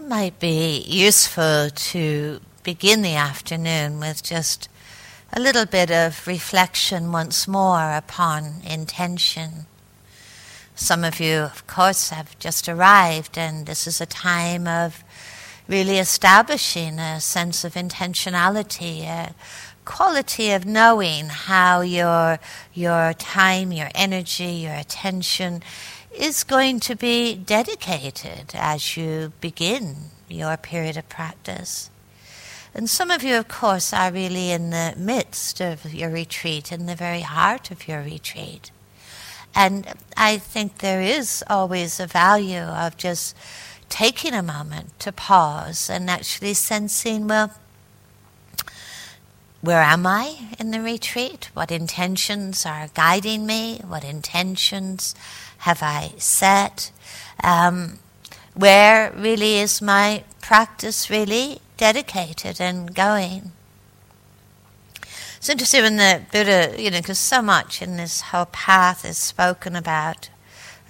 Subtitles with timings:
[0.00, 4.66] it might be useful to begin the afternoon with just
[5.30, 9.66] a little bit of reflection once more upon intention.
[10.74, 15.04] Some of you, of course, have just arrived, and this is a time of
[15.68, 19.34] really establishing a sense of intentionality, a
[19.84, 22.38] quality of knowing how your,
[22.72, 25.62] your time, your energy, your attention
[26.16, 29.96] is going to be dedicated as you begin
[30.28, 31.90] your period of practice.
[32.74, 36.86] And some of you, of course, are really in the midst of your retreat, in
[36.86, 38.70] the very heart of your retreat.
[39.54, 43.36] And I think there is always a value of just
[43.88, 47.52] taking a moment to pause and actually sensing, well,
[49.60, 51.50] where am I in the retreat?
[51.52, 53.80] What intentions are guiding me?
[53.86, 55.14] What intentions
[55.60, 56.90] have I set?
[57.42, 57.98] Um,
[58.54, 63.52] where really is my practice really dedicated and going?
[65.36, 69.16] It's interesting when the Buddha, you know, because so much in this whole path is
[69.16, 70.28] spoken about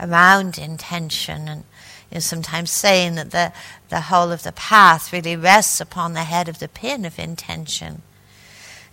[0.01, 1.65] around intention and
[2.11, 3.53] you know, sometimes saying that the,
[3.91, 8.03] the whole of the path really rests upon the head of the pin of intention.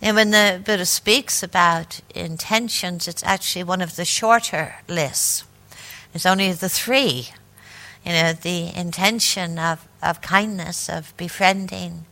[0.00, 5.44] And when the Buddha speaks about intentions, it's actually one of the shorter lists.
[6.14, 7.28] It's only the three.
[8.04, 12.06] You know, the intention of, of kindness, of befriending,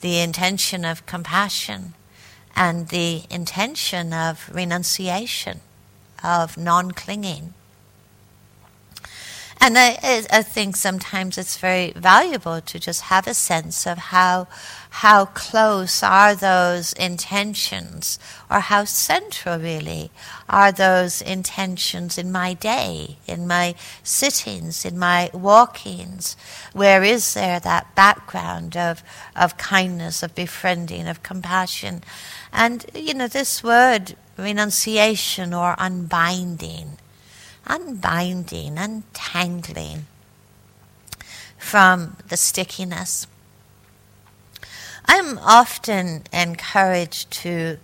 [0.00, 1.94] the intention of compassion,
[2.54, 5.60] and the intention of renunciation,
[6.24, 7.52] of non clinging.
[9.58, 9.98] And I,
[10.30, 14.48] I, think sometimes it's very valuable to just have a sense of how
[14.90, 18.18] how close are those intentions,
[18.50, 20.10] or how central really
[20.48, 26.36] are those intentions in my day, in my sittings, in my walkings.
[26.72, 29.02] Where is there that background of
[29.34, 32.02] of kindness, of befriending, of compassion,
[32.52, 36.98] and you know this word renunciation or unbinding
[37.66, 40.06] unbinding, untangling
[41.58, 43.26] from the stickiness.
[45.06, 47.78] I'm often encouraged to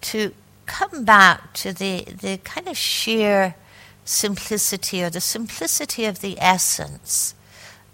[0.00, 0.32] to
[0.66, 3.56] come back to the, the kind of sheer
[4.04, 7.34] simplicity or the simplicity of the essence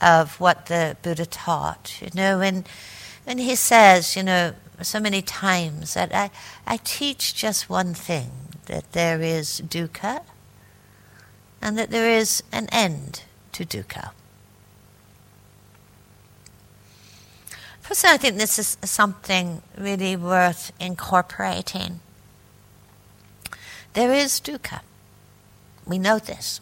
[0.01, 1.97] of what the Buddha taught.
[2.03, 2.65] You know, when
[3.25, 4.53] when he says, you know,
[4.83, 6.31] so many times that I,
[6.67, 8.31] I teach just one thing,
[8.67, 10.21] that there is dukkha
[11.65, 14.11] and that there is an end to dukkha.
[17.83, 22.01] Personally, I think this is something really worth incorporating.
[23.95, 24.81] There is dukkha.
[25.87, 26.61] We know this.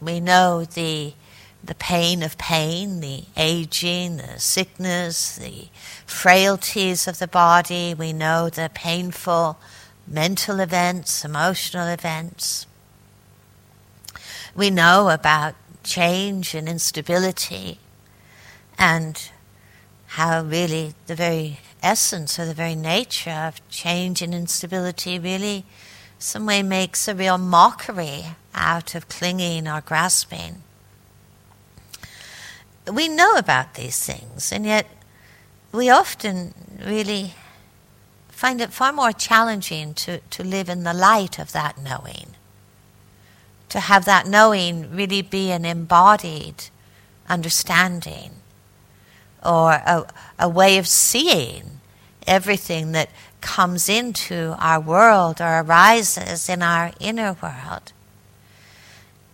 [0.00, 1.12] We know the
[1.64, 5.68] the pain of pain, the aging, the sickness, the
[6.06, 7.94] frailties of the body.
[7.94, 9.58] We know the painful
[10.08, 12.66] mental events, emotional events.
[14.54, 17.78] We know about change and instability
[18.78, 19.30] and
[20.08, 25.64] how really the very essence or the very nature of change and instability really
[26.18, 28.24] some way makes a real mockery
[28.54, 30.62] out of clinging or grasping.
[32.92, 34.86] We know about these things, and yet
[35.72, 37.34] we often really
[38.28, 42.34] find it far more challenging to, to live in the light of that knowing
[43.72, 46.64] to have that knowing really be an embodied
[47.26, 48.30] understanding
[49.42, 50.06] or a,
[50.38, 51.80] a way of seeing
[52.26, 53.08] everything that
[53.40, 57.92] comes into our world or arises in our inner world.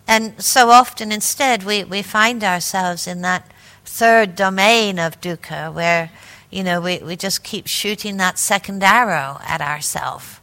[0.07, 3.51] And so often instead we, we find ourselves in that
[3.83, 6.11] third domain of dukkha where,
[6.49, 10.38] you know, we, we just keep shooting that second arrow at ourselves,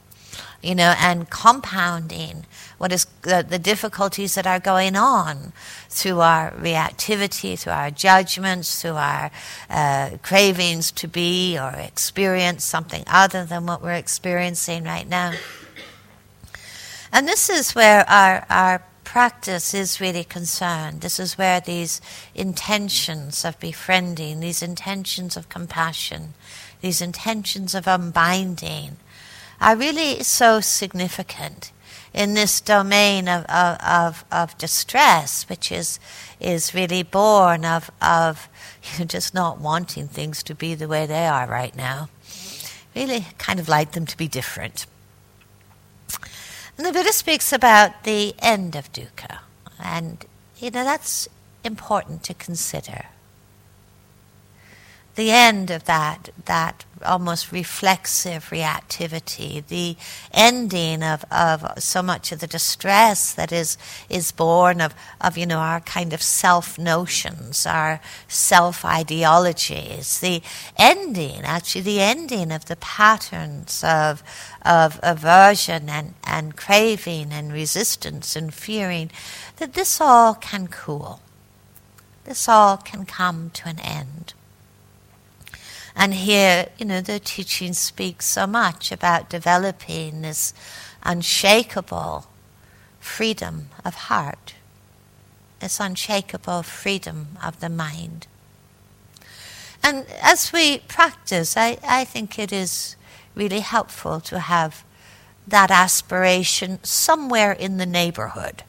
[0.67, 2.45] you know, and compounding
[2.79, 5.53] what is the, the difficulties that are going on
[5.89, 9.31] through our reactivity, through our judgments, through our
[9.71, 15.33] uh, cravings to be or experience something other than what we're experiencing right now.
[17.13, 21.01] And this is where our, our practice is really concerned.
[21.01, 22.01] This is where these
[22.35, 26.35] intentions of befriending, these intentions of compassion,
[26.83, 28.97] these intentions of unbinding
[29.61, 31.73] are really so significant
[32.13, 36.01] in this domain of, of, of, of distress, which is,
[36.41, 38.49] is really born of, of
[39.07, 42.09] just not wanting things to be the way they are right now.
[42.95, 44.87] Really kind of like them to be different.
[46.79, 49.39] And the Buddha speaks about the end of dukkha,
[49.83, 50.25] and
[50.59, 51.27] you know that's
[51.65, 53.07] important to consider.
[55.17, 59.97] The end of that that almost reflexive reactivity, the
[60.33, 63.77] ending of, of so much of the distress that is
[64.09, 70.43] is born of, of you know our kind of self notions, our self ideologies, the
[70.79, 74.23] ending, actually the ending of the patterns of
[74.63, 79.11] of aversion and, and craving and resistance and fearing,
[79.57, 81.21] that this all can cool.
[82.25, 84.35] This all can come to an end.
[85.97, 90.53] And here, you know, the teaching speaks so much about developing this
[91.03, 92.27] unshakable
[93.01, 94.55] freedom of heart,
[95.61, 98.27] this unshakable freedom of the mind.
[99.83, 102.97] And as we practice, I, I think it is
[103.35, 104.85] really helpful to have
[105.49, 108.65] that aspiration somewhere in the neighborhood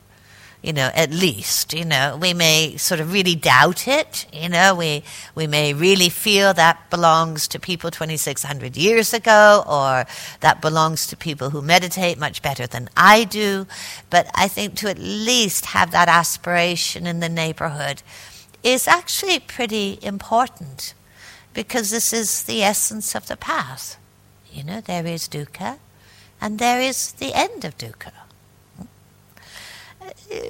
[0.68, 4.76] you know, at least, you know, we may sort of really doubt it, you know,
[4.76, 5.02] we,
[5.34, 10.06] we may really feel that belongs to people 2,600 years ago or
[10.42, 13.66] that belongs to people who meditate much better than I do.
[14.10, 18.04] But I think to at least have that aspiration in the neighborhood
[18.62, 20.94] is actually pretty important
[21.54, 23.98] because this is the essence of the path.
[24.52, 25.78] You know, there is dukkha
[26.42, 28.12] and there is the end of dukkha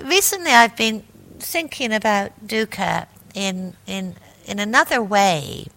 [0.03, 1.03] recently I've been
[1.39, 4.15] thinking about dukkha in in
[4.45, 5.67] in another way,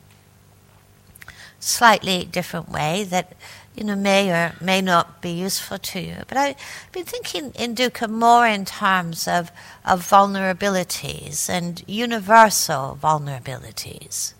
[1.59, 3.35] slightly different way that
[3.75, 6.17] you know may or may not be useful to you.
[6.29, 6.56] But I've
[6.93, 9.50] been thinking in dukkha more in terms of
[9.85, 14.35] of vulnerabilities and universal vulnerabilities.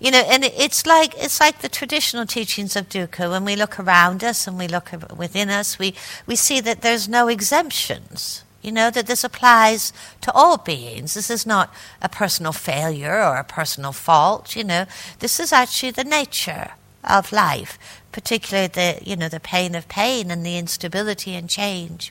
[0.00, 3.30] You know, and it's like it's like the traditional teachings of dukkha.
[3.30, 5.94] When we look around us and we look within us, we
[6.26, 8.43] we see that there's no exemptions.
[8.64, 11.12] You know, that this applies to all beings.
[11.12, 14.86] This is not a personal failure or a personal fault, you know.
[15.18, 16.70] This is actually the nature
[17.04, 17.78] of life,
[18.10, 22.10] particularly the, you know, the pain of pain and the instability and change.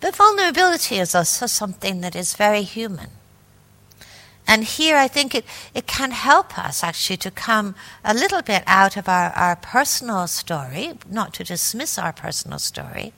[0.00, 3.10] But vulnerability is also something that is very human.
[4.46, 5.44] And here I think it,
[5.74, 10.26] it can help us actually to come a little bit out of our, our personal
[10.26, 13.12] story, not to dismiss our personal story,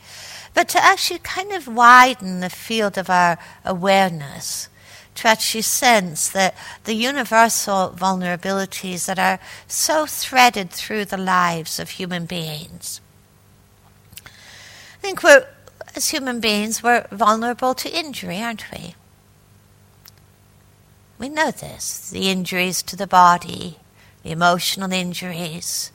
[0.55, 4.69] but to actually kind of widen the field of our awareness,
[5.15, 6.55] to actually sense that
[6.85, 13.01] the universal vulnerabilities that are so threaded through the lives of human beings.
[14.27, 15.47] I think we're,
[15.97, 18.95] as human beings, we're vulnerable to injury, aren't we?
[21.19, 23.79] We know this the injuries to the body,
[24.23, 25.93] the emotional injuries,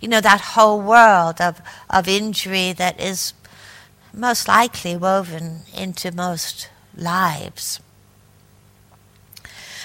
[0.00, 3.32] you know, that whole world of, of injury that is
[4.12, 7.80] most likely woven into most lives.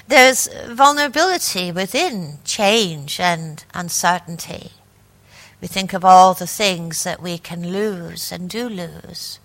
[0.08, 4.72] There's vulnerability within change and uncertainty.
[5.62, 9.40] We think of all the things that we can lose and do lose.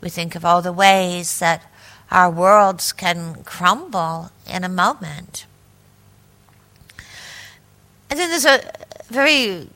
[0.00, 1.70] We think of all the ways that
[2.10, 5.46] our worlds can crumble in a moment.
[8.08, 8.72] And then there's a
[9.08, 9.68] very,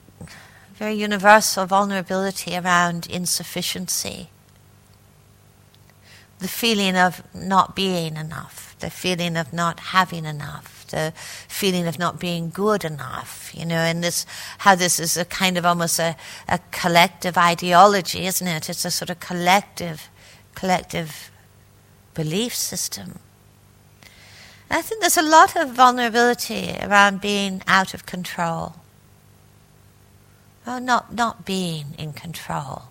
[0.75, 4.31] very universal vulnerability around insufficiency
[6.44, 11.14] the feeling of not being enough, the feeling of not having enough, the
[11.49, 14.26] feeling of not being good enough, you know, and this,
[14.59, 16.14] how this is a kind of almost a,
[16.47, 18.69] a collective ideology, isn't it?
[18.69, 20.11] It's a sort of collective,
[20.54, 21.30] collective
[22.12, 23.21] belief system.
[24.69, 28.75] And I think there's a lot of vulnerability around being out of control.
[30.66, 32.88] Well, not, not being in control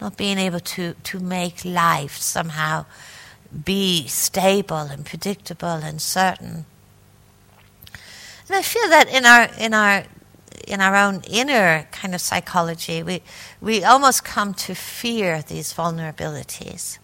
[0.00, 2.86] not being able to, to make life somehow
[3.64, 6.66] be stable and predictable and certain.
[8.48, 10.04] And I feel that in our in our
[10.66, 13.22] in our own inner kind of psychology, we
[13.60, 16.98] we almost come to fear these vulnerabilities.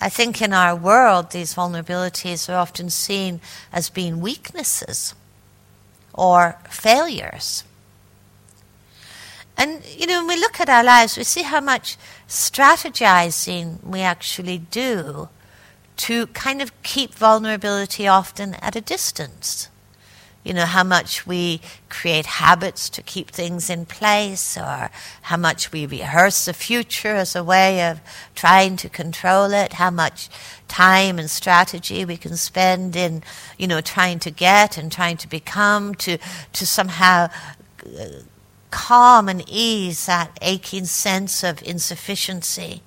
[0.00, 3.40] I think in our world, these vulnerabilities are often seen
[3.72, 5.14] as being weaknesses
[6.14, 7.64] or failures.
[9.60, 14.00] And, you know, when we look at our lives, we see how much strategizing we
[14.00, 15.28] actually do
[15.98, 19.68] to kind of keep vulnerability often at a distance.
[20.44, 24.88] You know, how much we create habits to keep things in place, or
[25.20, 28.00] how much we rehearse the future as a way of
[28.34, 30.30] trying to control it, how much
[30.68, 33.22] time and strategy we can spend in,
[33.58, 36.16] you know, trying to get and trying to become, to,
[36.54, 37.28] to somehow
[37.84, 38.06] uh,
[38.70, 42.82] calm and ease that aching sense of insufficiency.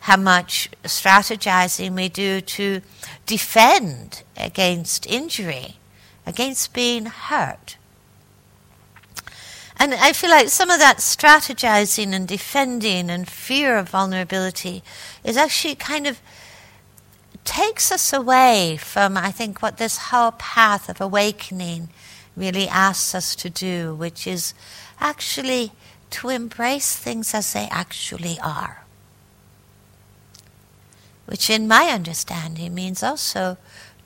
[0.00, 2.82] How much strategizing we do to
[3.26, 5.76] defend against injury
[6.26, 7.76] against being hurt.
[9.76, 14.82] And I feel like some of that strategizing and defending and fear of vulnerability
[15.24, 16.20] is actually kind of
[17.44, 21.88] takes us away from, I think, what this whole path of awakening
[22.36, 24.54] really asks us to do, which is
[25.00, 25.72] actually
[26.10, 28.84] to embrace things as they actually are.
[31.26, 33.56] Which, in my understanding, means also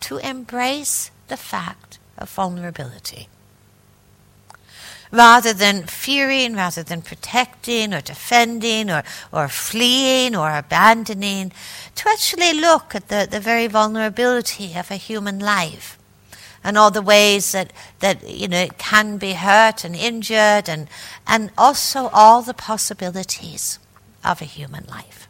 [0.00, 3.28] to embrace the fact of vulnerability.
[5.11, 9.02] Rather than fearing, rather than protecting or defending or,
[9.33, 11.50] or fleeing or abandoning,
[11.95, 15.98] to actually look at the, the very vulnerability of a human life
[16.64, 20.88] and all the ways that, that you know, it can be hurt and injured, and,
[21.26, 23.78] and also all the possibilities
[24.24, 25.28] of a human life.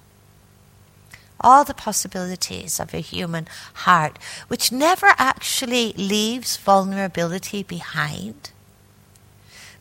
[1.40, 4.18] All the possibilities of a human heart,
[4.48, 8.50] which never actually leaves vulnerability behind.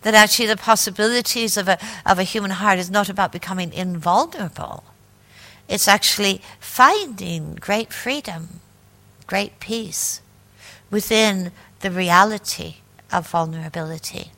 [0.03, 4.83] That actually the possibilities of a, of a human heart is not about becoming invulnerable.
[5.67, 8.61] It's actually finding great freedom,
[9.25, 10.21] great peace,
[10.89, 12.75] within the reality
[13.11, 14.31] of vulnerability.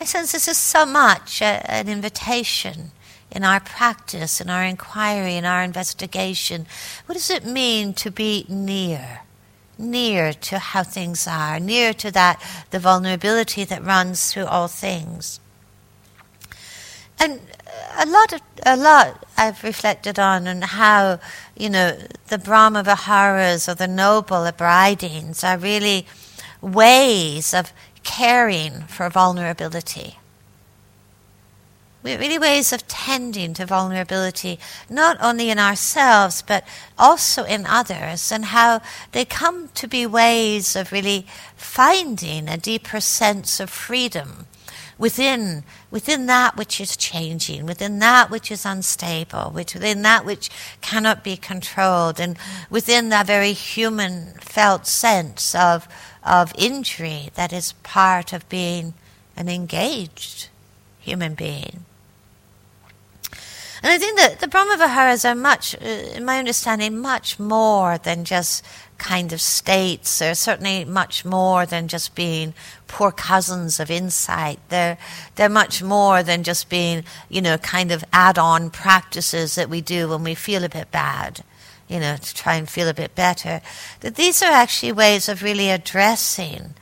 [0.00, 2.92] I sense this is so much a, an invitation
[3.30, 6.66] in our practice, in our inquiry, in our investigation.
[7.06, 9.20] What does it mean to be near?
[9.78, 15.38] Near to how things are, near to that, the vulnerability that runs through all things.
[17.18, 17.40] And
[17.98, 21.20] a lot of a lot I've reflected on and how
[21.56, 26.06] you know the Brahma Viharas or the noble abidings are really
[26.60, 30.18] ways of caring for vulnerability.
[32.02, 36.64] We're really ways of tending to vulnerability, not only in ourselves but
[36.96, 38.80] also in others, and how
[39.12, 44.46] they come to be ways of really finding a deeper sense of freedom
[44.98, 50.50] within within that which is changing, within that which is unstable, within that which
[50.80, 52.38] cannot be controlled, and
[52.70, 55.88] within that very human felt sense of
[56.22, 58.94] of injury that is part of being
[59.36, 60.48] an engaged
[60.98, 61.84] human being.
[63.82, 67.98] And I think that the Brahma Viharas are much, uh, in my understanding, much more
[67.98, 68.64] than just
[68.98, 70.18] kind of states.
[70.18, 72.54] They're certainly much more than just being
[72.88, 74.58] poor cousins of insight.
[74.68, 74.98] They're,
[75.34, 79.80] they're much more than just being, you know, kind of add on practices that we
[79.80, 81.42] do when we feel a bit bad,
[81.88, 83.60] you know, to try and feel a bit better.
[84.00, 86.74] That these are actually ways of really addressing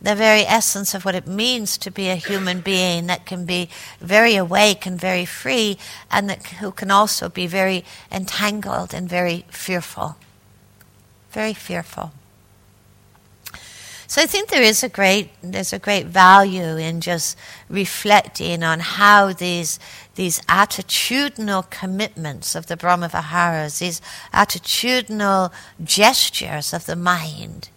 [0.00, 3.70] the very essence of what it means to be a human being that can be
[3.98, 5.78] very awake and very free,
[6.12, 7.82] and that who can also be very
[8.12, 10.16] entangled and very fearful
[11.36, 12.12] very fearful.
[14.06, 17.36] So I think there is a great there's a great value in just
[17.68, 19.78] reflecting on how these
[20.14, 24.00] these attitudinal commitments of the Brahmaviharas, these
[24.32, 25.52] attitudinal
[25.84, 27.68] gestures of the mind,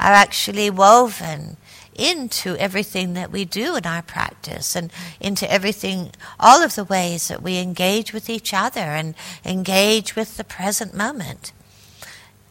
[0.00, 1.58] are actually woven
[1.94, 7.28] into everything that we do in our practice and into everything, all of the ways
[7.28, 11.52] that we engage with each other and engage with the present moment.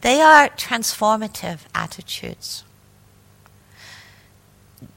[0.05, 2.63] They are transformative attitudes.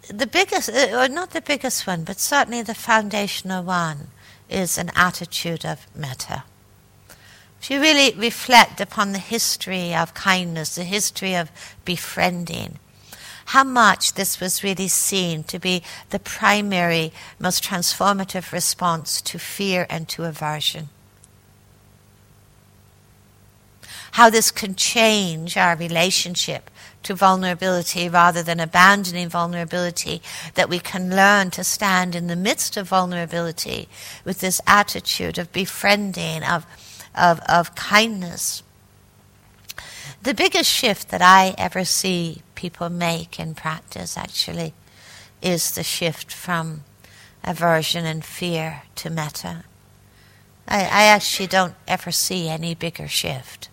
[0.06, 4.08] The biggest, uh, or not the biggest one, but certainly the foundational one,
[4.50, 6.44] is an attitude of metta.
[7.58, 11.50] If you really reflect upon the history of kindness, the history of
[11.86, 12.78] befriending,
[13.46, 19.86] how much this was really seen to be the primary, most transformative response to fear
[19.88, 20.90] and to aversion.
[24.12, 26.70] How this can change our relationship
[27.02, 30.20] to vulnerability rather than abandoning vulnerability,
[30.54, 33.88] that we can learn to stand in the midst of vulnerability
[34.24, 36.66] with this attitude of befriending, of,
[37.14, 38.62] of, of kindness.
[40.22, 44.74] The biggest shift that I ever see people make in practice actually
[45.40, 46.82] is the shift from
[47.44, 49.64] aversion and fear to metta.
[50.66, 53.67] I, I actually don't ever see any bigger shift.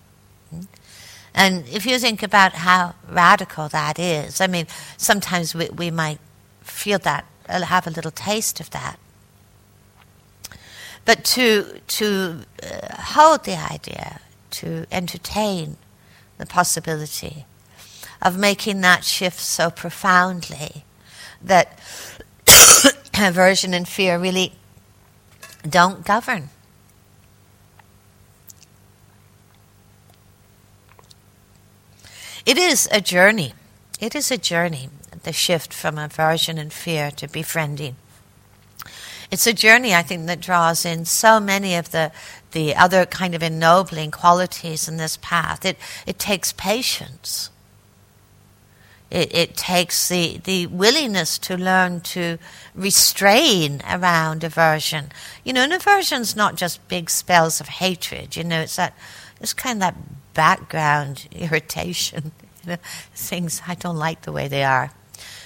[1.36, 6.20] And if you think about how radical that is, I mean, sometimes we, we might
[6.62, 8.98] feel that, uh, have a little taste of that.
[11.04, 15.75] But to, to uh, hold the idea, to entertain
[16.38, 17.46] the possibility
[18.22, 20.86] of making that shift so profoundly
[21.44, 21.77] that
[23.20, 24.54] aversion and fear really
[25.70, 26.50] don't govern
[32.46, 33.54] It is a journey.
[34.00, 34.90] it is a journey,
[35.24, 37.96] the shift from aversion and fear to befriending.
[39.32, 42.12] It's a journey, I think, that draws in so many of the,
[42.52, 45.66] the other kind of ennobling qualities in this path.
[45.66, 47.50] It, it takes patience.
[49.10, 52.38] It, it takes the, the willingness to learn to
[52.75, 55.12] restrain around aversion.
[55.44, 58.36] You know, and aversion's not just big spells of hatred.
[58.36, 58.94] You know, it's that
[59.42, 59.96] it's kind of that
[60.36, 62.32] background irritation.
[62.63, 62.77] You know,
[63.15, 64.92] things I don't like the way they are.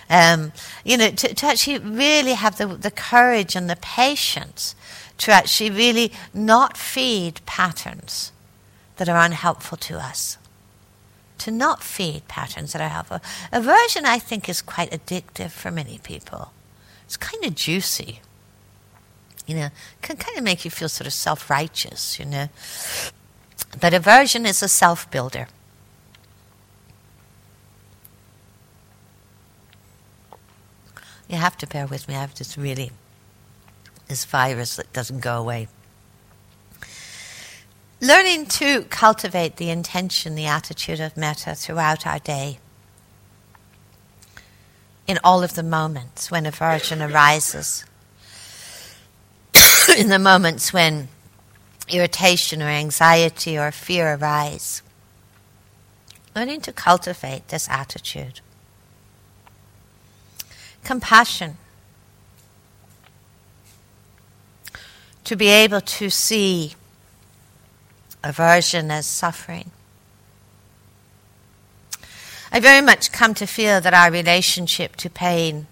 [0.09, 0.51] Um,
[0.83, 4.75] you know, to, to actually really have the, the courage and the patience
[5.19, 8.31] to actually really not feed patterns
[8.97, 10.37] that are unhelpful to us.
[11.39, 13.19] To not feed patterns that are helpful.
[13.51, 16.51] Aversion, I think, is quite addictive for many people.
[17.05, 18.19] It's kind of juicy.
[19.45, 19.69] You know,
[20.01, 22.49] can kind of make you feel sort of self righteous, you know.
[23.79, 25.47] But aversion is a self builder.
[31.29, 32.15] You have to bear with me.
[32.15, 32.91] I have this really,
[34.07, 35.67] this virus that doesn't go away.
[38.01, 42.57] Learning to cultivate the intention, the attitude of metta throughout our day.
[45.05, 47.85] In all of the moments when aversion arises.
[49.97, 51.09] in the moments when
[51.89, 54.81] irritation or anxiety or fear arise.
[56.35, 58.41] Learning to cultivate this attitude
[60.83, 61.57] compassion.
[65.25, 66.73] To be able to see
[68.23, 69.71] aversion as suffering.
[72.51, 75.67] I very much come to feel that our relationship to pain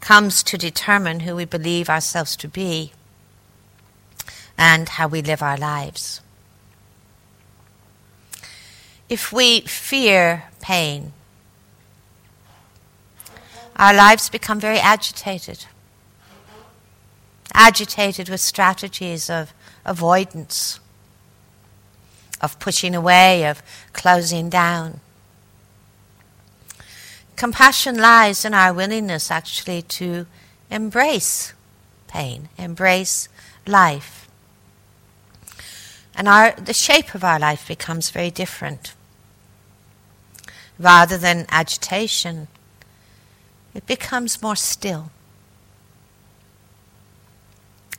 [0.00, 2.92] comes to determine who we believe ourselves to be
[4.58, 6.20] and how we live our lives.
[9.08, 11.12] If we fear pain,
[13.76, 15.66] our lives become very agitated.
[17.52, 19.52] Agitated with strategies of
[19.84, 20.80] avoidance,
[22.40, 25.00] of pushing away, of closing down.
[27.36, 30.26] Compassion lies in our willingness actually to
[30.70, 31.52] embrace
[32.06, 33.28] pain, embrace
[33.66, 34.21] life.
[36.14, 38.94] And our, the shape of our life becomes very different.
[40.78, 42.48] Rather than agitation,
[43.74, 45.10] it becomes more still,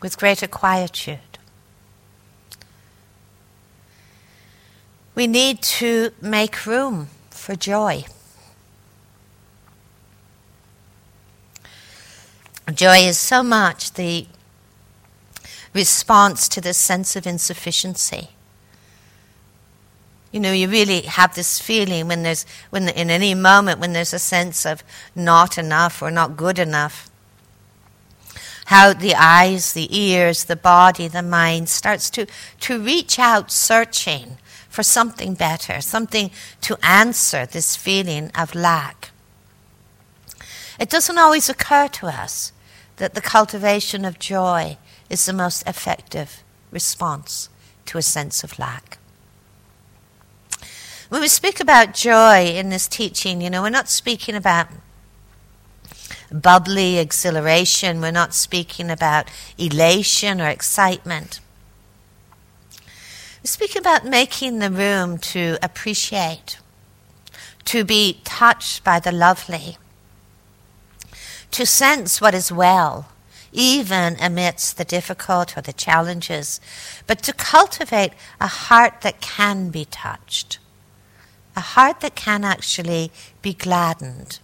[0.01, 1.19] with greater quietude.
[5.15, 8.05] We need to make room for joy.
[12.73, 14.25] Joy is so much the
[15.73, 18.29] response to this sense of insufficiency.
[20.31, 24.13] You know, you really have this feeling when there's, when in any moment when there's
[24.13, 24.83] a sense of
[25.15, 27.09] not enough or not good enough.
[28.65, 32.25] How the eyes, the ears, the body, the mind starts to,
[32.61, 34.37] to reach out searching
[34.69, 36.31] for something better, something
[36.61, 39.11] to answer this feeling of lack.
[40.79, 42.51] It doesn't always occur to us
[42.97, 44.77] that the cultivation of joy
[45.09, 47.49] is the most effective response
[47.85, 48.97] to a sense of lack.
[51.09, 54.67] When we speak about joy in this teaching, you know, we're not speaking about
[56.31, 61.39] bubbly exhilaration, we're not speaking about elation or excitement.
[63.43, 66.57] We speak about making the room to appreciate,
[67.65, 69.77] to be touched by the lovely,
[71.51, 73.09] to sense what is well,
[73.53, 76.59] even amidst the difficult or the challenges,
[77.07, 80.59] but to cultivate a heart that can be touched
[81.55, 83.11] a heart that can actually
[83.41, 84.39] be gladdened.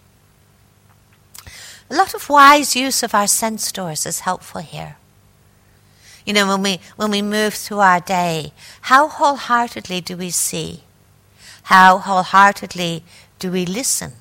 [1.90, 4.98] A lot of wise use of our sense doors is helpful here.
[6.26, 10.84] You know, when we, when we move through our day, how wholeheartedly do we see?
[11.64, 13.04] How wholeheartedly
[13.40, 14.14] do we listen?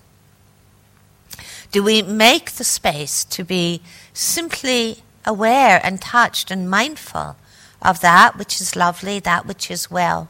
[1.70, 7.36] Do we make the space to be simply aware and touched and mindful
[7.82, 10.28] of that which is lovely, that which is well?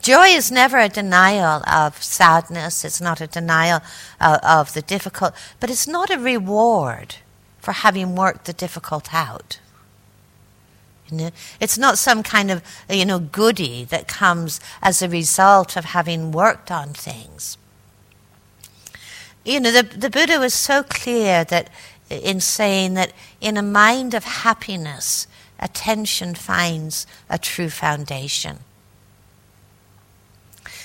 [0.00, 3.80] Joy is never a denial of sadness, it's not a denial
[4.20, 7.16] of, of the difficult, but it's not a reward
[7.58, 9.60] for having worked the difficult out.
[11.10, 15.76] You know, it's not some kind of you know goody that comes as a result
[15.76, 17.56] of having worked on things.
[19.44, 21.68] You know, the, the Buddha was so clear that
[22.10, 25.26] in saying that in a mind of happiness,
[25.58, 28.58] attention finds a true foundation.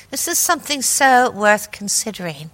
[0.10, 2.50] This is something so worth considering.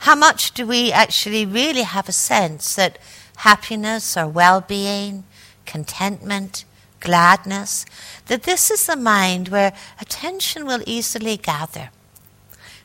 [0.00, 2.98] How much do we actually really have a sense that
[3.36, 5.24] happiness or well being,
[5.66, 6.64] contentment,
[7.00, 7.86] gladness,
[8.26, 11.90] that this is the mind where attention will easily gather,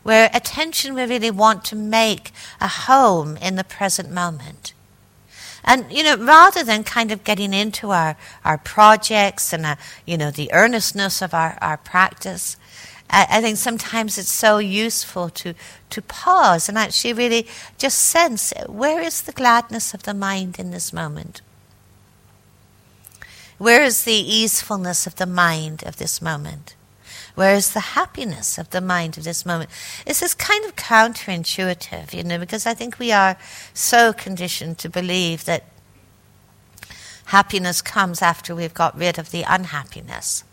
[0.05, 4.71] where attention we really want to make a home in the present moment.
[5.63, 10.15] And, you know, rather than kind of getting into our, our projects and, uh, you
[10.15, 12.55] know, the earnestness of our, our practice,
[13.09, 15.55] I, I think sometimes it's so useful to,
[15.89, 17.47] to pause and actually really
[17.79, 21.41] just sense where is the gladness of the mind in this moment?
[23.57, 26.75] Where is the easefulness of the mind of this moment?
[27.35, 29.69] Where is the happiness of the mind of this moment?
[30.05, 33.37] This is kind of counterintuitive, you know, because I think we are
[33.73, 35.65] so conditioned to believe that
[37.25, 40.43] happiness comes after we've got rid of the unhappiness.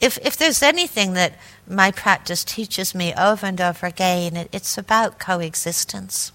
[0.00, 1.34] If, if there's anything that
[1.66, 6.32] my practice teaches me over and over again, it, it's about coexistence.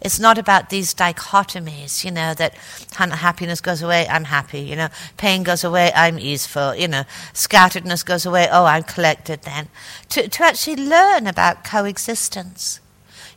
[0.00, 2.54] It's not about these dichotomies, you know, that
[2.96, 8.04] happiness goes away, I'm happy, you know, pain goes away, I'm easeful, you know, scatteredness
[8.04, 9.68] goes away, oh, I'm collected then.
[10.10, 12.80] To, to actually learn about coexistence.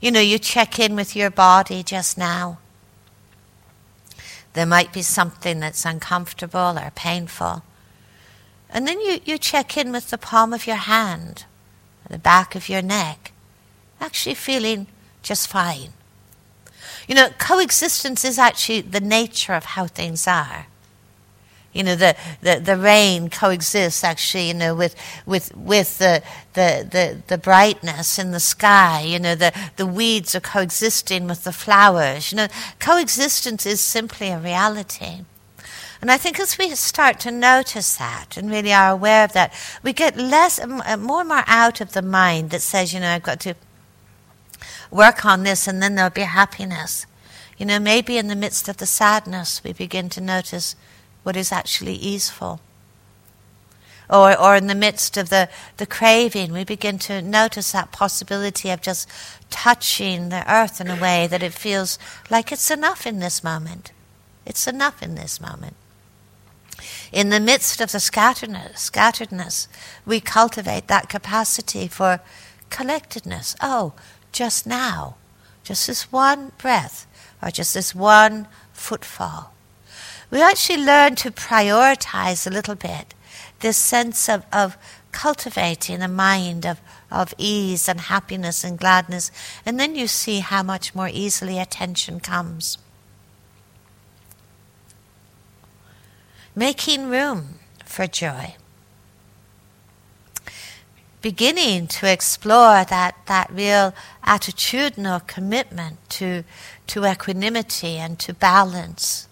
[0.01, 2.59] You know, you check in with your body just now.
[4.53, 7.63] There might be something that's uncomfortable or painful.
[8.69, 11.45] And then you, you check in with the palm of your hand,
[12.09, 13.31] the back of your neck,
[13.99, 14.87] actually feeling
[15.21, 15.93] just fine.
[17.09, 20.67] You know, coexistence is actually the nature of how things are.
[21.73, 24.95] You know, the, the, the rain coexists actually, you know, with,
[25.25, 26.21] with, with the,
[26.53, 29.01] the, the, the brightness in the sky.
[29.01, 32.31] You know, the, the weeds are coexisting with the flowers.
[32.31, 32.47] You know,
[32.79, 35.21] coexistence is simply a reality.
[36.01, 39.51] And I think as we start to notice that and really are aware of that,
[39.81, 43.23] we get less, more and more out of the mind that says, you know, I've
[43.23, 43.55] got to
[44.91, 47.05] work on this and then there'll be happiness.
[47.57, 50.75] You know, maybe in the midst of the sadness, we begin to notice
[51.23, 52.61] what is actually easeful.
[54.09, 58.71] Or, or in the midst of the, the craving, we begin to notice that possibility
[58.71, 59.07] of just
[59.51, 61.99] touching the earth in a way that it feels
[62.29, 63.91] like it's enough in this moment.
[64.45, 65.75] It's enough in this moment.
[67.11, 69.67] In the midst of the scatteredness, scatteredness,
[70.05, 72.21] we cultivate that capacity for
[72.71, 73.55] collectedness.
[73.61, 73.93] Oh,
[74.31, 75.15] just now,
[75.63, 77.07] just this one breath,
[77.41, 79.53] or just this one footfall.
[80.31, 83.13] We actually learn to prioritize a little bit
[83.59, 84.77] this sense of, of
[85.11, 86.79] cultivating a mind of,
[87.11, 89.31] of ease and happiness and gladness,
[89.65, 92.77] and then you see how much more easily attention comes.
[96.55, 98.55] Making room for joy
[101.21, 103.93] beginning to explore that, that real
[104.25, 106.43] attitudinal commitment to,
[106.87, 109.27] to equanimity and to balance.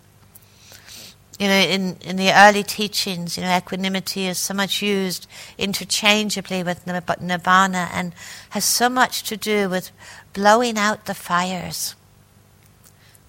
[1.40, 6.64] You know, in, in the early teachings, you know, equanimity is so much used interchangeably
[6.64, 8.14] with nibbana and
[8.50, 9.92] has so much to do with
[10.34, 11.96] blowing out the fires.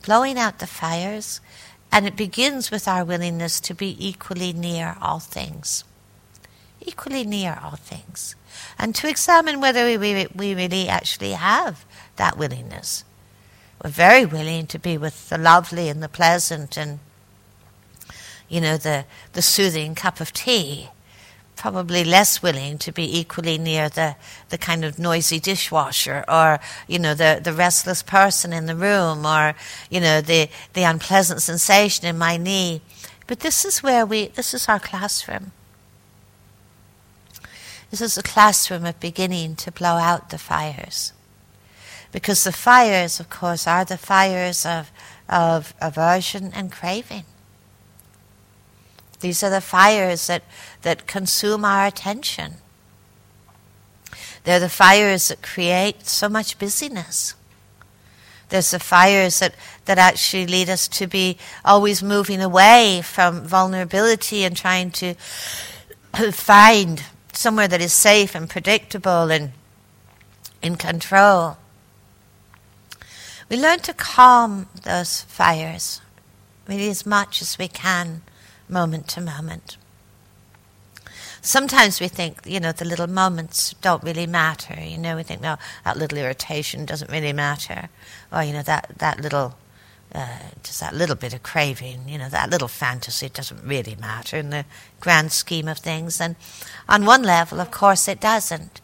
[0.06, 1.40] Blowing out the fires,
[1.92, 5.84] and it begins with our willingness to be equally near all things.
[6.80, 8.36] Equally near all things
[8.78, 11.84] and to examine whether we, we, we really actually have
[12.16, 13.04] that willingness.
[13.82, 16.98] We're very willing to be with the lovely and the pleasant and,
[18.48, 20.90] you know, the, the soothing cup of tea.
[21.54, 24.16] Probably less willing to be equally near the,
[24.48, 29.26] the kind of noisy dishwasher or, you know, the, the restless person in the room
[29.26, 29.54] or,
[29.90, 32.80] you know, the, the unpleasant sensation in my knee.
[33.26, 35.52] But this is where we, this is our classroom.
[37.90, 41.12] This is a classroom of beginning to blow out the fires.
[42.12, 44.90] Because the fires, of course, are the fires of,
[45.28, 47.24] of aversion and craving.
[49.20, 50.44] These are the fires that,
[50.82, 52.54] that consume our attention.
[54.44, 57.34] They're the fires that create so much busyness.
[58.48, 64.44] There's the fires that, that actually lead us to be always moving away from vulnerability
[64.44, 65.14] and trying to
[66.32, 67.02] find
[67.38, 69.52] somewhere that is safe and predictable and
[70.60, 71.56] in control.
[73.48, 76.00] We learn to calm those fires
[76.66, 78.22] really as much as we can,
[78.68, 79.76] moment to moment.
[81.40, 84.74] Sometimes we think, you know, the little moments don't really matter.
[84.78, 87.88] You know, we think, no, that little irritation doesn't really matter.
[88.32, 89.54] Or, you know, that, that little
[90.14, 94.36] uh, just that little bit of craving, you know, that little fantasy doesn't really matter
[94.36, 94.64] in the
[95.00, 96.20] grand scheme of things.
[96.20, 96.36] And
[96.88, 98.80] on one level, of course, it doesn't.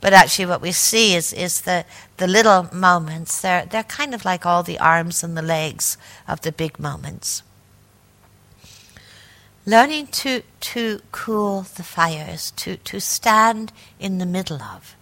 [0.00, 1.84] But actually, what we see is, is the,
[2.16, 3.40] the little moments.
[3.40, 7.42] They're, they're kind of like all the arms and the legs of the big moments.
[9.66, 14.96] Learning to, to cool the fires, to, to stand in the middle of.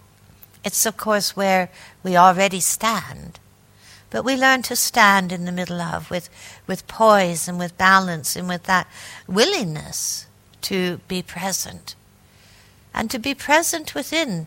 [0.64, 1.70] It's, of course, where
[2.02, 3.38] we already stand.
[4.10, 6.30] But we learn to stand in the middle of with,
[6.66, 8.88] with poise and with balance and with that
[9.26, 10.26] willingness
[10.62, 11.94] to be present.
[12.94, 14.46] And to be present within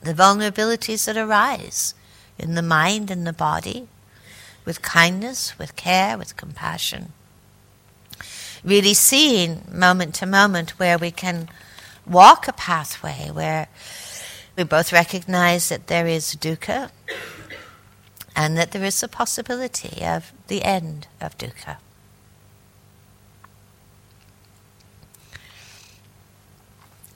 [0.00, 1.94] the vulnerabilities that arise
[2.38, 3.86] in the mind and the body,
[4.64, 7.12] with kindness, with care, with compassion.
[8.64, 11.48] Really seeing moment to moment where we can
[12.06, 13.68] walk a pathway where
[14.56, 16.90] we both recognize that there is dukkha
[18.34, 21.76] and that there is a possibility of the end of dukkha.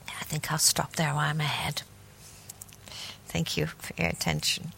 [0.07, 1.83] I think I'll stop there while I'm ahead.
[3.27, 4.73] Thank you for your attention.